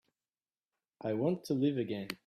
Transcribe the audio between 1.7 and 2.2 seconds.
again.